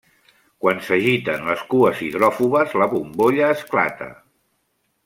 [0.63, 4.11] Quan s'agiten les cues hidròfobes, la bombolla esclata.